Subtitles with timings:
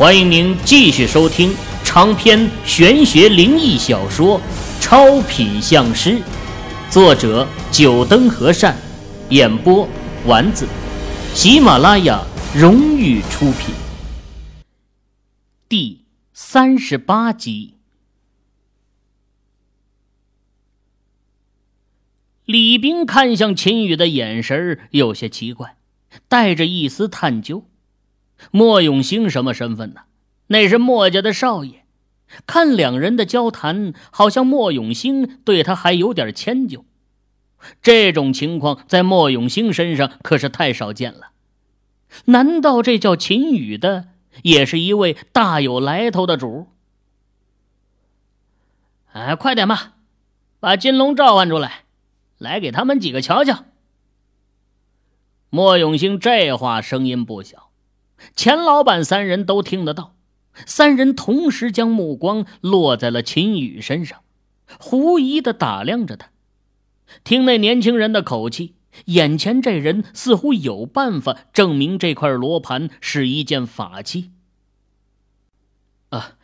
[0.00, 1.54] 欢迎您继续收听
[1.84, 4.40] 长篇玄学灵异小说
[4.80, 6.12] 《超品相师》，
[6.90, 8.74] 作者：九灯和善，
[9.28, 9.86] 演播：
[10.24, 10.66] 丸子，
[11.34, 12.24] 喜马拉雅
[12.56, 13.74] 荣誉出品。
[15.68, 17.74] 第三十八集，
[22.46, 25.76] 李冰看向秦宇的眼神有些奇怪，
[26.26, 27.66] 带着一丝探究。
[28.50, 30.02] 莫永兴什么身份呢？
[30.48, 31.84] 那是莫家的少爷。
[32.46, 36.84] 看两人的交谈，好像莫永兴对他还有点迁就。
[37.82, 41.32] 这种情况在莫永兴身上可是太少见了。
[42.26, 44.08] 难道这叫秦羽的
[44.42, 46.68] 也是一位大有来头的主？
[49.12, 49.94] 哎，快点吧，
[50.60, 51.84] 把金龙召唤出来，
[52.38, 53.64] 来给他们几个瞧瞧。
[55.50, 57.69] 莫永兴这话声音不小。
[58.34, 60.16] 钱老板三人都听得到，
[60.66, 64.20] 三人同时将目光落在了秦宇身上，
[64.78, 66.30] 狐疑的打量着他。
[67.24, 68.74] 听那年轻人的口气，
[69.06, 74.30] 眼前这人似乎有办法证明这块罗盘是一件法器。
[76.10, 76.36] 啊，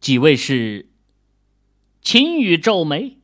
[0.00, 0.88] 几位是？
[2.00, 3.18] 秦宇皱眉，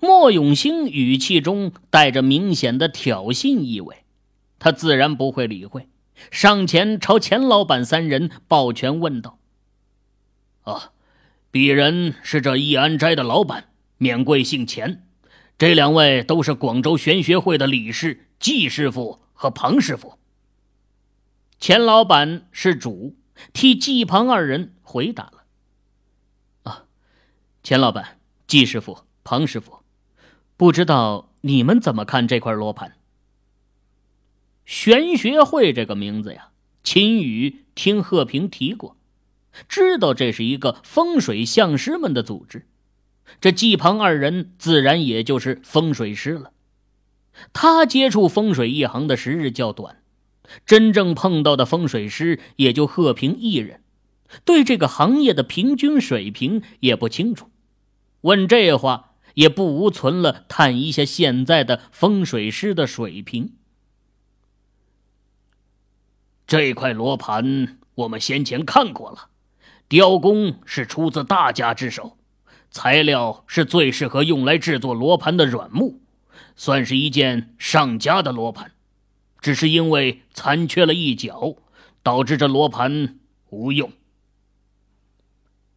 [0.00, 4.04] 莫永兴语气中带着明显的挑衅意味，
[4.58, 5.88] 他自然不会理会。
[6.30, 9.38] 上前朝钱老板三人抱拳问道
[10.64, 10.92] ：“啊，
[11.52, 15.06] 鄙人是这易安斋的老板，免贵姓钱。
[15.58, 20.18] 这两位都是广州玄学会的理事季师傅和庞师傅。”
[21.58, 23.16] 钱老板是主，
[23.52, 25.44] 替季庞二人回答了
[26.70, 26.84] ：“啊，
[27.62, 29.80] 钱老板、季师傅、庞师傅，
[30.56, 32.96] 不知道你们怎么看这块罗盘？”
[34.66, 36.48] 玄学会这个名字呀，
[36.82, 38.96] 秦宇听贺平提过，
[39.68, 42.66] 知道这是一个风水相师们的组织。
[43.40, 46.50] 这季庞二人自然也就是风水师了。
[47.52, 50.02] 他接触风水一行的时日较短，
[50.66, 53.82] 真正碰到的风水师也就贺平一人，
[54.44, 57.50] 对这个行业的平均水平也不清楚。
[58.22, 63.52] 问这话也不无存了探一下现在的风水师的水平。
[66.46, 69.30] 这块罗盘我们先前看过了，
[69.88, 72.16] 雕工是出自大家之手，
[72.70, 76.00] 材料是最适合用来制作罗盘的软木，
[76.54, 78.72] 算是一件上佳的罗盘。
[79.40, 81.56] 只是因为残缺了一角，
[82.02, 83.18] 导致这罗盘
[83.50, 83.92] 无用。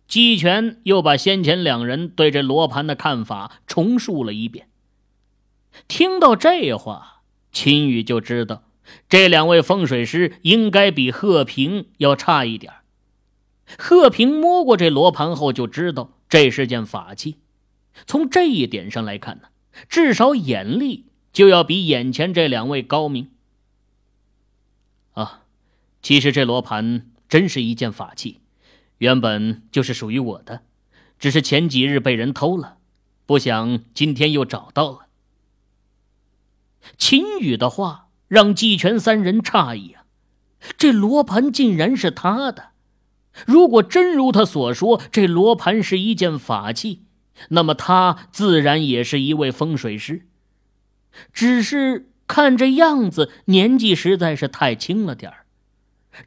[0.07, 4.69] 季全又把先前两人对这罗盘的看法重述了一遍。
[5.87, 8.63] 听到这话，秦宇就知道。
[9.07, 12.73] 这两位风水师应该比贺平要差一点。
[13.77, 17.37] 贺平摸过这罗盘后就知道这是件法器，
[18.07, 19.49] 从这一点上来看呢，
[19.87, 23.29] 至少眼力就要比眼前这两位高明。
[25.13, 25.43] 啊，
[26.01, 28.41] 其实这罗盘真是一件法器，
[28.97, 30.63] 原本就是属于我的，
[31.19, 32.77] 只是前几日被人偷了，
[33.27, 35.07] 不想今天又找到了。
[36.97, 38.08] 秦羽的话。
[38.29, 40.05] 让季全三人诧异啊！
[40.77, 42.69] 这罗盘竟然是他的。
[43.45, 47.03] 如果真如他所说，这罗盘是一件法器，
[47.49, 50.27] 那么他自然也是一位风水师。
[51.33, 55.45] 只是看这样子，年纪实在是太轻了点儿。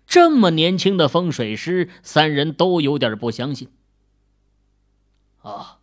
[0.07, 3.69] 这么年轻的风水师，三人都有点不相信。
[5.43, 5.79] 啊，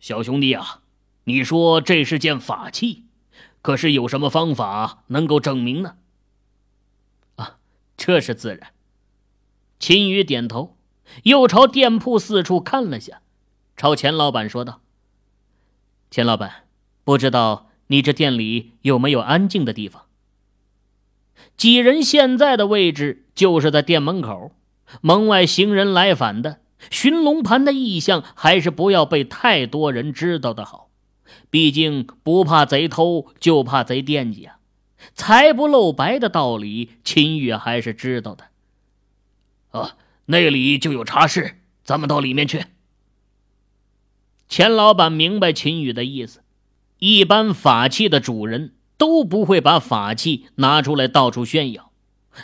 [0.00, 0.82] 小兄弟啊，
[1.24, 3.04] 你说这是件法器？
[3.68, 5.96] 可是有什么方法能够证明呢？
[7.36, 7.58] 啊，
[7.98, 8.72] 这是自然。
[9.78, 10.78] 秦宇点头，
[11.24, 13.20] 又朝店铺四处看了下，
[13.76, 14.80] 朝钱老板说道
[16.10, 16.64] ：“钱老板，
[17.04, 20.06] 不知道你这店里有没有安静的地方？”
[21.58, 24.52] 几人现在的位置就是在店门口，
[25.02, 30.87] 门外行人来返的，寻龙盘的意向还是不要被太多人知道的好。
[31.50, 34.58] 毕竟不怕贼偷，就怕贼惦记啊！
[35.14, 38.44] 财不露白的道理，秦宇还是知道的。
[39.70, 39.96] 啊，
[40.26, 42.64] 那里就有茶室，咱们到里面去。
[44.48, 46.42] 钱老板明白秦宇的意思，
[46.98, 51.92] 一般法器的主人都不会把法器拿出来到处炫耀，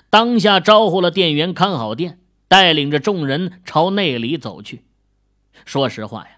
[0.09, 4.85] 当下招呼了店员看好店，带领着众人朝内里走去。
[5.65, 6.31] 说实话呀。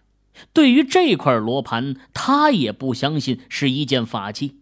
[0.53, 4.56] 对于这块罗盘，他也不相信是一件法器。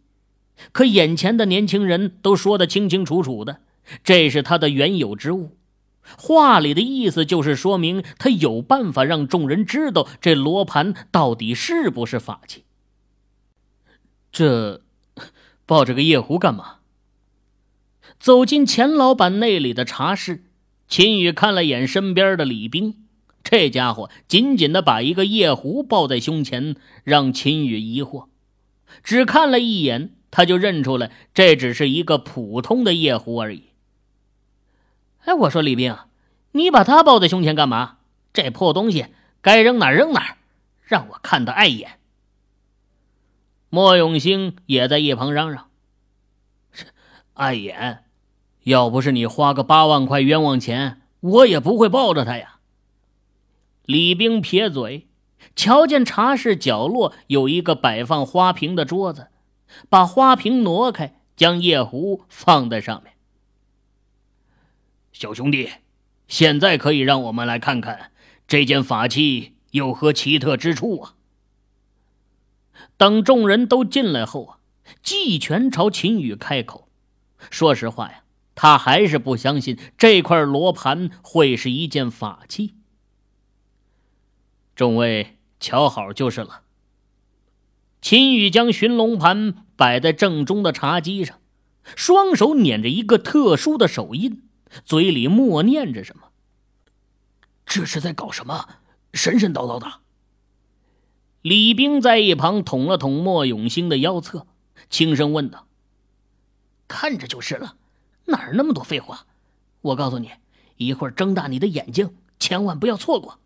[0.73, 3.61] 可眼前的年轻人都说得清清楚楚的，
[4.03, 5.56] 这是他的原有之物。
[6.19, 12.65] 话里的意思就是说明他有办法让众人知道这罗盘到底是不是法器。
[14.31, 14.82] 这
[15.65, 16.77] 抱着个夜壶干嘛？
[18.20, 20.44] 走进钱老板那里的茶室，
[20.88, 23.04] 秦宇看了眼身边的李兵，
[23.56, 26.75] 这家伙紧紧的把一个夜壶抱在胸前，
[27.05, 28.27] 让秦宇疑惑。
[29.05, 33.67] 只看了一眼，他就认出来，这只是一个普通的夜壶而已。
[35.21, 35.97] 哎，我说李兵，
[36.51, 37.99] 你把他抱在胸前干嘛？
[38.33, 39.06] 这破东西
[39.41, 40.37] 该扔哪扔哪，
[40.83, 42.01] 让我看得碍眼。
[43.71, 45.69] 莫永兴也在一旁嚷嚷
[47.35, 48.03] ：“碍眼，
[48.65, 52.51] 要不是你花个八万块冤枉钱，我也不会抱着他呀。”
[53.84, 55.08] 李兵撇嘴。
[55.54, 59.28] 瞧见茶室角落有一个摆放花瓶的桌子，
[59.90, 63.12] 把花瓶挪开，将夜壶放在上面。
[65.12, 65.69] 小兄弟，
[66.26, 68.10] 现在可以让我们来看看
[68.48, 71.14] 这件法器有何奇特之处啊！
[72.96, 74.58] 等众人都进来后啊，
[75.02, 76.88] 季全朝秦羽开口
[77.50, 82.75] ：“说实话呀，他还是不相信这块罗盘会是一件法器。”
[84.75, 85.38] 众位。
[85.61, 86.61] 瞧好就是了。
[88.03, 91.41] 秦羽将寻龙盘摆在正中的茶几上，
[91.97, 94.43] 双手捻着一个特殊的手印，
[94.85, 96.32] 嘴里默念着什么。
[97.65, 98.69] 这是在搞什么？
[99.15, 100.00] 神神叨叨的。
[101.41, 104.47] 李兵在一旁捅了捅莫永兴的腰侧，
[104.91, 105.67] 轻声问道
[106.87, 107.77] ：“看着就是了，
[108.27, 109.27] 哪儿那么多废话？
[109.81, 110.31] 我告诉你，
[110.77, 113.38] 一会儿睁大你的眼睛，千万不要错过。”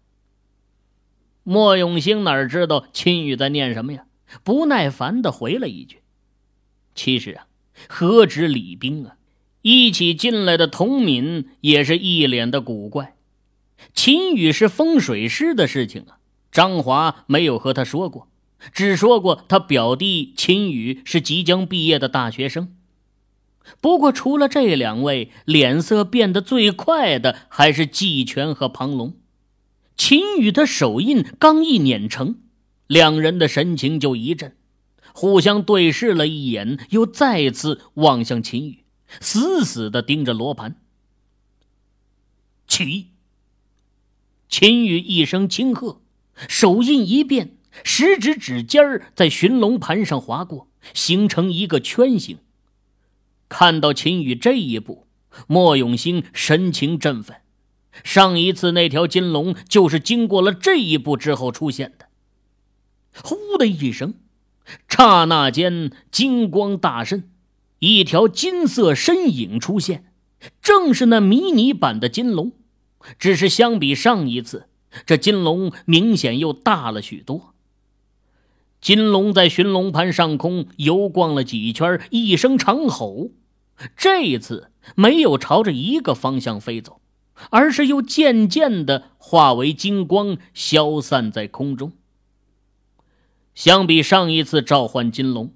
[1.50, 4.04] 莫永兴哪知道秦羽在念什么呀？
[4.44, 6.02] 不耐烦的回了一句
[6.94, 7.46] ：“其实啊，
[7.88, 9.16] 何止李兵啊，
[9.62, 13.16] 一起进来的童敏也是一脸的古怪。
[13.94, 16.18] 秦羽是风水师的事情啊，
[16.52, 18.28] 张华没有和他说过，
[18.70, 22.76] 只说过他表弟秦羽是即将毕业的大学生。
[23.80, 29.14] 不过除了这两位，脸色变得最快的还是季全和庞龙。”
[29.98, 32.36] 秦羽的手印刚一捻成，
[32.86, 34.56] 两人的神情就一震，
[35.12, 38.84] 互相对视了一眼，又再次望向秦羽，
[39.20, 40.80] 死死的盯着罗盘。
[42.68, 43.08] 起！
[44.48, 46.00] 秦羽一声轻喝，
[46.48, 52.38] 手印一变，食指指尖儿在寻龙盘上划过，形成一个圈形。
[53.48, 55.06] 看到秦羽这一步，
[55.48, 57.36] 莫永兴神情振奋。
[58.04, 62.06] 上一次那条金龙就是经过了这一步之后出现的。
[63.22, 64.14] 呼的一声，
[64.88, 67.24] 刹那间金光大盛，
[67.80, 70.12] 一条金色身影出现，
[70.62, 72.52] 正是那迷你版的金龙，
[73.18, 74.68] 只是相比上一次，
[75.04, 77.54] 这金龙明显又大了许多。
[78.80, 83.32] 金龙在寻龙盘上空游逛了几圈，一声长吼，
[83.96, 87.00] 这一次没有朝着一个方向飞走。
[87.50, 91.92] 而是又渐渐的化为金光，消散在空中。
[93.54, 95.52] 相比上一次召唤金龙，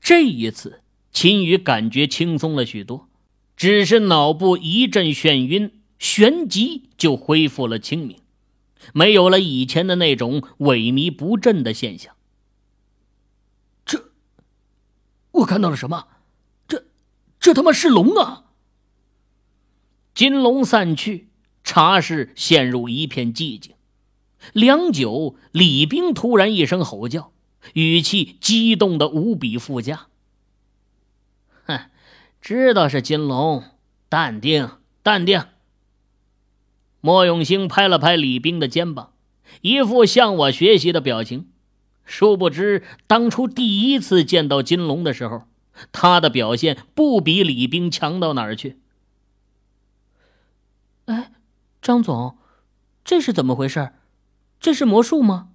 [0.00, 3.08] 这一次秦羽感觉轻松了许多，
[3.56, 8.18] 只是脑部一阵眩晕，旋即就恢复了清明，
[8.92, 12.14] 没有了以前的那种萎靡不振的现象。
[13.86, 14.10] 这，
[15.32, 16.08] 我看到了什么？
[16.68, 16.84] 这，
[17.40, 18.45] 这他妈是龙啊！
[20.16, 21.28] 金龙散去，
[21.62, 23.74] 茶室陷入一片寂静。
[24.54, 27.32] 良久，李兵突然一声吼叫，
[27.74, 30.06] 语气激动的无比附加
[31.68, 31.90] ：“哼，
[32.40, 33.62] 知道是金龙，
[34.08, 34.70] 淡定，
[35.02, 35.44] 淡定。”
[37.02, 39.12] 莫永兴拍了拍李兵的肩膀，
[39.60, 41.50] 一副向我学习的表情。
[42.06, 45.42] 殊不知，当初第一次见到金龙的时候，
[45.92, 48.78] 他的表现不比李兵强到哪儿去。
[51.06, 51.32] 哎，
[51.82, 52.36] 张总，
[53.04, 53.92] 这是怎么回事？
[54.60, 55.48] 这是魔术吗？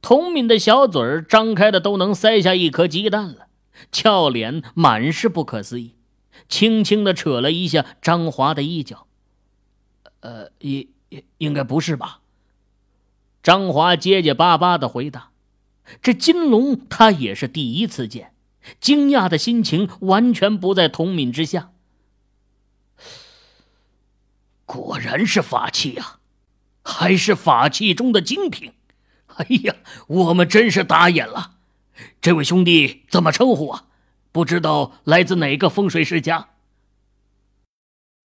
[0.00, 3.46] 童敏的小嘴儿张开的都能塞下一颗鸡蛋了，
[3.92, 5.94] 俏脸满是不可思议，
[6.48, 9.06] 轻轻的扯了一下张华的衣角。
[10.20, 12.20] 呃，应应应该不是吧？
[13.42, 15.30] 张华结结巴巴的回答。
[16.00, 18.32] 这金龙他也是第一次见，
[18.80, 21.72] 惊讶的心情完全不在童敏之下。
[24.72, 26.16] 果然是法器呀，
[26.82, 28.72] 还是法器中的精品！
[29.26, 29.76] 哎呀，
[30.06, 31.56] 我们真是打眼了。
[32.22, 33.84] 这位兄弟怎么称呼啊？
[34.32, 36.48] 不知道来自哪个风水世家？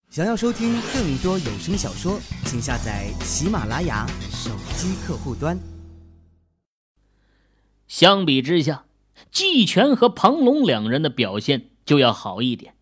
[0.09, 5.59] 想要收听更多有声小说，请下载喜马拉雅手机客户端。
[7.89, 8.85] 相比之下，
[9.31, 12.73] 季全和庞龙两人的表现就要好一点。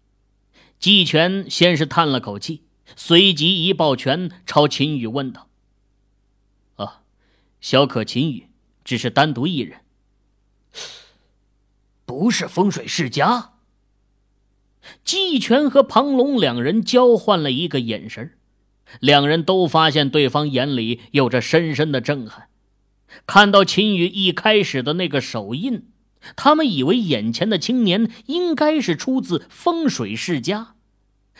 [0.77, 2.64] 季全先是叹了口气，
[2.95, 5.47] 随即一抱拳朝秦羽问道
[6.75, 7.01] ：“啊，
[7.59, 8.47] 小可秦羽
[8.83, 9.79] 只是单独一人，
[12.05, 13.53] 不是风水世家。”
[15.03, 18.37] 季全和庞龙两人交换了一个眼神，
[18.99, 22.49] 两人都发现对方眼里有着深深的震撼。
[23.25, 25.87] 看到秦羽一开始的那个手印，
[26.35, 30.74] 他们以为眼前的青年应该是出自风水世家，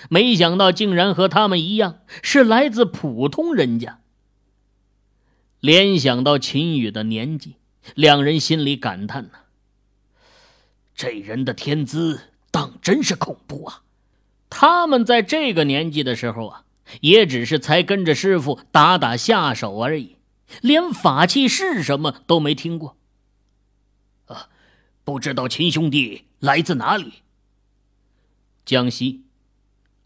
[0.10, 4.02] 没想到竟然和他们一样是来自普通人家。
[5.60, 7.56] 联想到秦羽的年纪，
[7.96, 9.40] 两人心里感叹：“呐，
[10.96, 12.22] 这人的天资……”
[12.52, 13.84] 当真是恐怖啊！
[14.50, 16.64] 他们在这个年纪的时候啊，
[17.02, 20.16] 也只是才跟着师傅打打下手而已，
[20.62, 22.96] 连法器是什么都没听过。
[24.28, 24.48] 啊，
[25.04, 27.16] 不知道秦兄弟来自哪里？
[28.64, 29.25] 江西。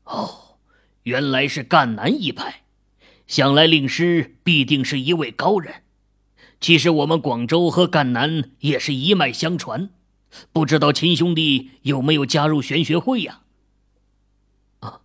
[0.09, 0.57] 哦，
[1.03, 2.63] 原来是赣南一派，
[3.27, 5.83] 想来令师必定是一位高人。
[6.59, 9.91] 其实我们广州和赣南也是一脉相传。
[10.51, 13.41] 不知道秦兄弟有没有加入玄学会呀？
[14.79, 15.01] 啊，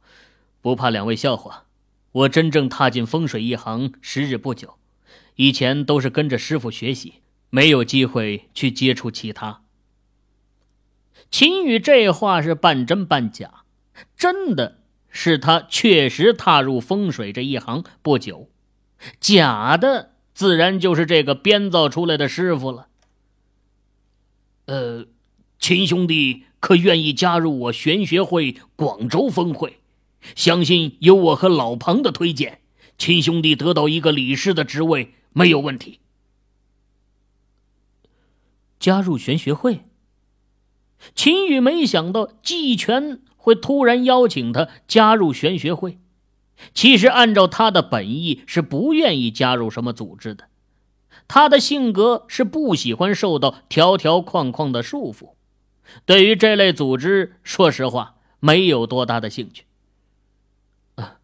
[0.61, 1.67] 不怕两位笑话，
[2.13, 4.79] 我真正踏进风水一行时日不久，
[5.37, 9.63] 以前都是跟着师傅学习，没有机会去接触其他。
[11.31, 13.65] 秦宇这话是半真半假，
[14.17, 14.81] 真的
[15.15, 18.51] 是他确实踏入风水这一行不久，
[19.19, 22.89] 假的自然就是这个编造出来的师傅了。
[24.67, 25.07] 呃。
[25.57, 29.79] 秦兄弟可愿意加入我玄学会广州分会？
[30.35, 32.61] 相信有我和老庞的推荐，
[32.99, 36.01] 秦兄弟得到一个理事的职位没有问题。
[38.79, 39.87] 加入玄学会？
[41.15, 45.99] 秦宇没想到季全会突然邀请他加入玄学会。
[46.73, 50.47] 其实按照他的本意是不愿意加入什么组织的，
[51.29, 55.35] 他的性格是不喜欢受到条条框框的束缚。
[56.07, 59.67] 对于这类组织，说实话没有多大的兴趣。
[60.95, 61.17] 啊，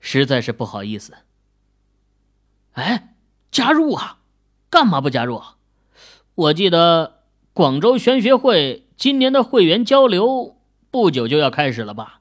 [0.00, 1.12] 实在是不好意思。
[2.72, 3.14] 哎，
[3.52, 4.18] 加入啊？
[4.68, 5.58] 干嘛不加入啊？
[6.34, 7.20] 我记得
[7.52, 10.56] 广州玄学会今年的会员交流
[10.92, 12.20] 不久就要开始了吧？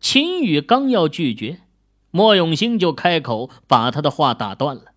[0.00, 1.60] 秦宇刚要拒绝，
[2.10, 4.92] 莫永兴就开口把他的话打断了。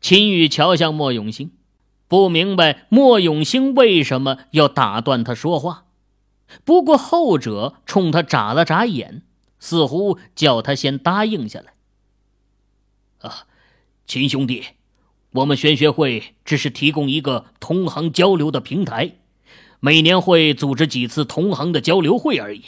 [0.00, 1.50] 秦宇瞧向莫永兴。
[2.06, 5.86] 不明白莫永兴为什么要打断他说话，
[6.62, 9.22] 不过后者冲他眨了眨眼，
[9.58, 11.72] 似乎叫他先答应下来。
[13.20, 13.46] 啊，
[14.06, 14.62] 秦兄弟，
[15.30, 19.16] 我们玄学会只是提供一个同行交流的平台，
[19.84, 22.62] 每年会组织几次同行的交流会而已。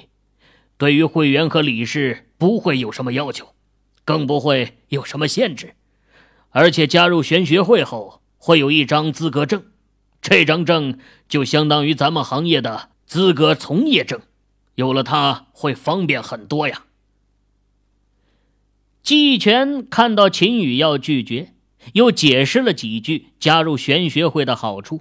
[0.76, 3.54] 对于会员和理事不会有什么要求，
[4.04, 5.76] 更不会有什么限制，
[6.50, 8.20] 而且加入玄学会后。
[8.36, 9.64] 会有一张资格证，
[10.20, 14.20] 这张证就相当于咱们行业的资格从业证，
[14.74, 16.84] 有了它会方便很多呀。
[19.02, 21.54] 季全看到秦宇要拒绝，
[21.94, 25.00] 又解释了几句加入玄学会的好处。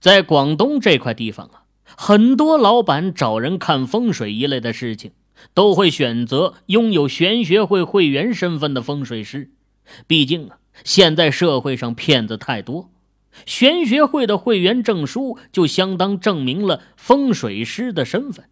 [0.00, 1.64] 在广东这块地方啊，
[1.96, 5.12] 很多老板找人看风水一类的事情，
[5.52, 9.50] 都会选择拥有玄学会会员身份的风水师，
[10.06, 10.56] 毕竟啊。
[10.82, 12.90] 现在社会上骗子太多，
[13.44, 18.48] 玄学会的会员证书就相当证明了风水师的身份。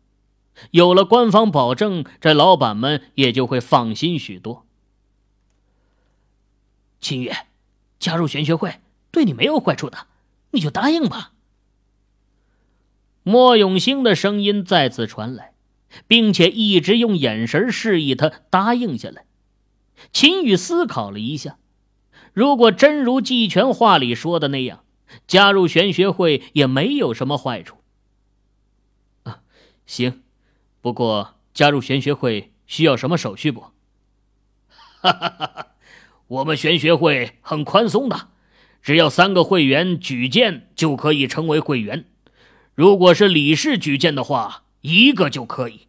[0.73, 4.67] 有了官方保证，这老板们也就会放心许多。
[7.01, 7.31] 秦宇，
[7.99, 10.09] 加入玄学会对你没有坏处的，
[10.51, 11.33] 你就答应吧。
[13.29, 15.53] 莫永兴的声音再次传来，
[16.07, 19.27] 并且一直用眼神示意他答应下来。
[20.15, 21.59] 秦宇思考了一下。
[22.33, 24.83] 如果真如季全话里说的那样，
[25.27, 27.77] 加入玄学会也没有什么坏处。
[29.25, 29.41] 啊，
[29.85, 30.23] 行，
[30.81, 33.61] 不过加入玄学会需要什么手续不？
[35.03, 35.67] 哈哈哈哈
[36.29, 38.29] 我们玄学会很宽松的，
[38.81, 42.07] 只要三个会员举荐就可以成为会员。
[42.79, 45.89] 如果是李氏举荐的话，一个就可以。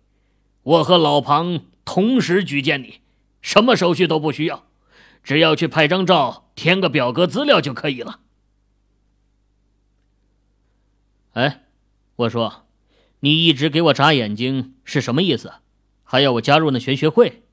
[0.64, 3.02] 我和老庞同时举荐你，
[3.44, 4.66] 什么手续都不需要。
[5.24, 8.22] 只要去拍张照，填个表格资料就可以了。
[11.34, 11.66] 哎，
[12.16, 12.66] 我说，
[13.20, 15.54] 你一直给我眨眼睛是什么意思？
[16.04, 17.44] 还要我加入那玄学会？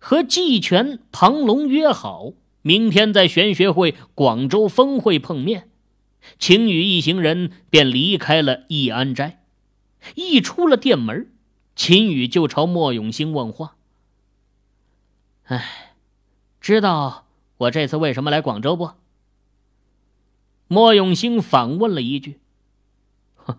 [0.00, 5.68] 和季全、庞龙约好，明天在玄学会广州峰会碰面。
[6.38, 9.44] 秦羽一行人便离开了义安斋，
[10.14, 11.32] 一出了店门，
[11.74, 13.76] 秦羽就朝莫永兴问话
[15.44, 15.94] ：“哎，
[16.60, 17.26] 知道
[17.58, 18.92] 我这次为什么来广州不？”
[20.68, 22.40] 莫永兴反问了一句
[23.36, 23.58] ：“哼，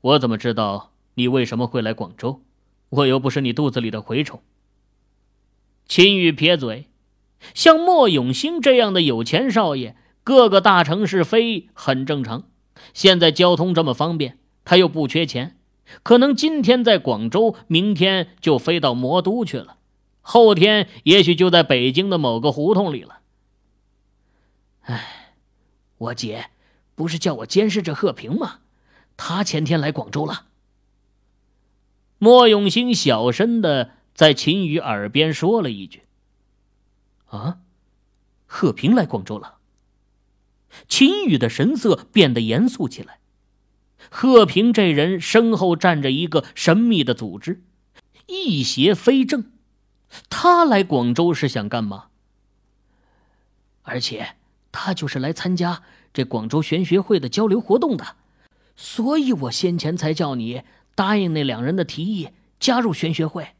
[0.00, 2.42] 我怎么知道你为什么会来广州？
[2.90, 4.42] 我又不是你肚子里的蛔虫。”
[5.86, 6.88] 秦羽撇嘴，
[7.54, 9.96] 像莫永兴这样的有钱少爷。
[10.24, 12.44] 各个大城市飞很正常，
[12.94, 15.58] 现在交通这么方便，他又不缺钱，
[16.02, 19.78] 可能今天在广州，明天就飞到魔都去了，
[20.20, 23.20] 后天也许就在北京的某个胡同里了。
[24.82, 25.34] 哎，
[25.98, 26.50] 我姐
[26.94, 28.60] 不是叫我监视着贺平吗？
[29.16, 30.46] 他前天来广州了。
[32.18, 36.02] 莫永兴小声的在秦宇耳边说了一句
[37.26, 37.58] ：“啊，
[38.46, 39.56] 贺平来广州了。”
[40.88, 43.18] 秦羽的神色变得严肃起来。
[44.10, 47.62] 贺平这人身后站着一个神秘的组织，
[48.26, 49.50] 一邪非正。
[50.28, 52.06] 他来广州是想干嘛？
[53.82, 54.36] 而且
[54.70, 58.16] 他就是来参加这广州玄学会的交流活动的，
[58.76, 60.62] 所以我先前才叫你
[60.94, 62.28] 答应那两人的提议，
[62.60, 63.54] 加入玄学会，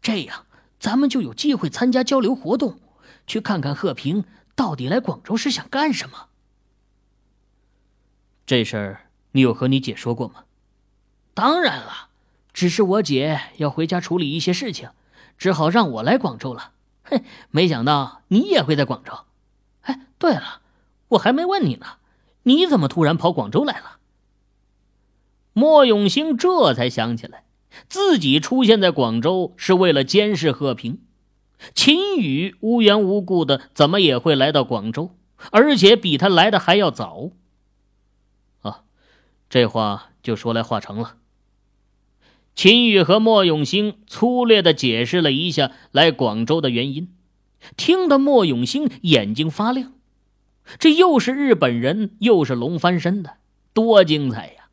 [0.00, 0.46] 这样
[0.78, 2.78] 咱们就有机会参加交流活动，
[3.26, 4.24] 去看看贺平
[4.54, 6.27] 到底来广州是想干什么。
[8.48, 9.00] 这事儿
[9.32, 10.44] 你有和你姐说过吗？
[11.34, 12.08] 当然了，
[12.54, 14.88] 只是我姐要回家处理一些事情，
[15.36, 16.72] 只好让我来广州了。
[17.02, 19.12] 嘿，没想到你也会在广州。
[19.82, 20.62] 哎，对了，
[21.08, 21.98] 我还没问你呢，
[22.44, 23.98] 你怎么突然跑广州来了？
[25.52, 27.44] 莫永兴这才想起来，
[27.86, 31.02] 自己出现在广州是为了监视贺平。
[31.74, 35.14] 秦宇无缘无故的怎么也会来到广州，
[35.50, 37.32] 而且比他来的还要早。
[39.48, 41.16] 这话就说来话长了。
[42.54, 47.14] 秦宇和莫永兴粗略的解释了一下来广州的原因，
[47.76, 49.92] 听得莫永兴眼睛发亮。
[50.78, 53.38] 这又是日本人，又是龙翻身的，
[53.72, 54.68] 多精彩呀！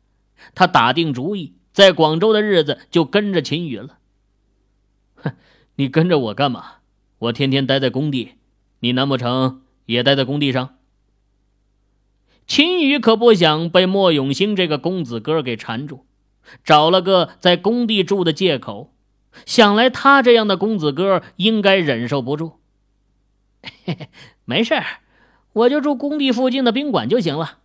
[0.54, 3.98] 他打定主意，在广州的日子就跟着秦宇了。
[5.14, 5.32] 哼，
[5.76, 6.74] 你跟着我干嘛？
[7.18, 8.32] 我天天待在工地，
[8.80, 10.75] 你难不成也待在工地上？
[12.46, 16.06] 秦宇可不想被莫永兴这个公子哥给缠住，
[16.64, 18.92] 找了个在工地住的借口。
[19.44, 22.60] 想来他这样的公子哥应该忍受不住。
[23.62, 24.08] 嘿嘿，
[24.44, 24.80] 没事
[25.52, 27.58] 我就住工地附近的宾馆就行了。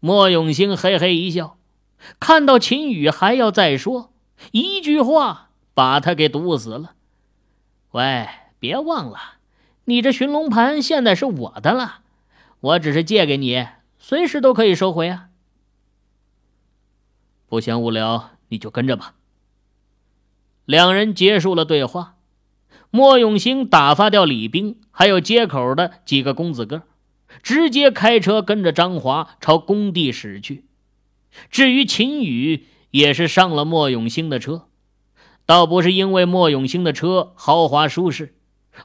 [0.00, 1.58] 莫永兴嘿嘿一笑，
[2.20, 4.12] 看到秦宇还要再说
[4.52, 6.94] 一句话，把他给堵死了。
[7.90, 8.28] 喂，
[8.58, 9.18] 别忘了，
[9.86, 12.01] 你这寻龙盘现在是我的了。
[12.62, 13.66] 我只是借给你，
[13.98, 15.30] 随时都可以收回啊！
[17.48, 19.16] 不嫌无聊，你就跟着吧。
[20.64, 22.18] 两人结束了对话，
[22.90, 26.84] 莫永兴打发掉李兵，还有街口的几个公子哥，
[27.42, 30.64] 直接开车跟着张华朝工地驶去。
[31.50, 34.68] 至于秦宇，也是上了莫永兴的车，
[35.44, 38.36] 倒不是因为莫永兴的车豪华舒适。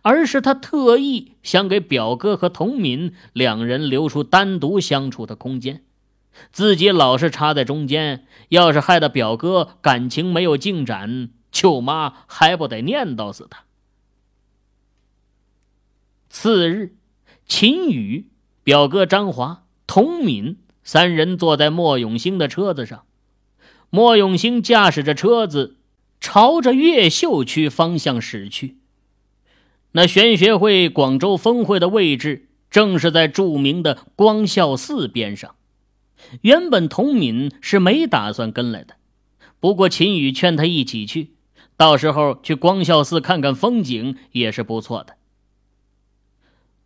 [0.01, 5.83] 而是他特意想给表哥和童敏两人留出单独相处的空间，
[6.51, 13.63] 自己老是插在中间，要是害得表哥感情没有进展，舅妈还不得念叨死他。
[16.29, 16.95] 次日，
[17.47, 18.27] 秦宇、
[18.63, 23.05] 表哥张华、童敏三人坐在莫永兴的车子上，
[23.89, 25.77] 莫永兴驾驶着车子
[26.19, 28.77] 朝着越秀区方向驶去。
[29.93, 35.55] 那玄学会广州峰会的位置正是在著名的光孝寺边上。
[36.41, 38.95] 原本童敏是没打算跟来的，
[39.59, 41.33] 不过秦宇劝他一起去，
[41.77, 45.15] 到时候去光孝寺看看风景也是不错的。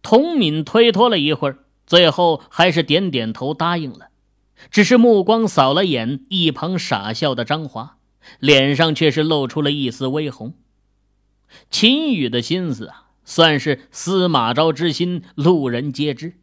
[0.01, 4.09] 童敏推脱了一会儿，最后还是点点头答应了，
[4.69, 7.97] 只是目光扫了眼一旁傻笑的张华，
[8.39, 10.53] 脸上却是露出了一丝微红。
[11.69, 16.37] 秦羽的心思啊，算是司马昭之心，路人皆知。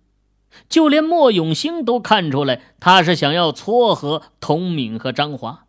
[0.69, 5.67] 就连莫永兴都看出来，他是想要撮合童敏和张华。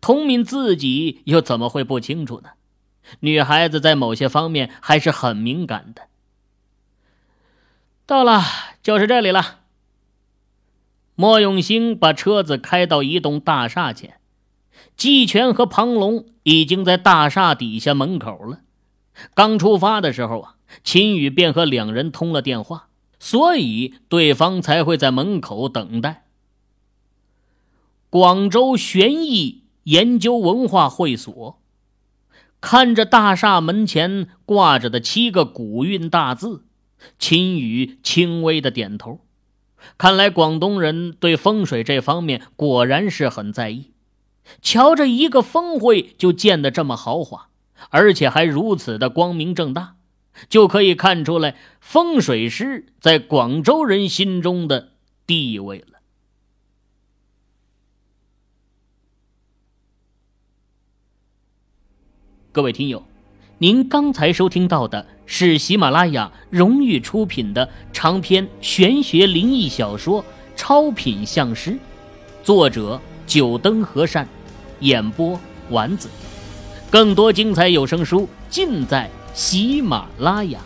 [0.00, 2.50] 童敏自己又怎么会不清楚呢？
[3.20, 6.02] 女孩子在某些方面还是很敏感的。
[8.04, 8.42] 到了，
[8.82, 9.60] 就是这里了。
[11.14, 14.20] 莫永兴把车子开到一栋大厦前，
[14.96, 18.60] 季全和庞龙已经在大厦底下门口了。
[19.34, 26.24] 刚出发的时候啊，秦宇便和两人通了电话，所以对方才会在门口等待。
[28.10, 31.60] 广州玄艺研究文化会所，
[32.60, 36.64] 看着大厦门前挂着的七个古韵大字，
[37.18, 39.20] 秦宇轻微的点头。
[39.98, 43.92] 看来广东人对风水这方面果然是很在意。
[44.62, 47.48] 瞧这一个峰会就建得这么豪华，
[47.90, 49.96] 而且还如此的光明正大，
[50.48, 54.92] 就可以看出来风水师在广州人心中的
[55.26, 55.98] 地位了。
[62.52, 63.04] 各位听友，
[63.58, 70.22] 您刚才收听到的是喜马拉雅荣誉出品的长篇玄学灵异小说
[70.56, 71.72] 《超品相师》，
[72.42, 74.26] 作者九灯和善。
[74.80, 75.38] 演播
[75.70, 76.08] 丸子，
[76.90, 80.60] 更多精彩有声书尽在喜马拉雅。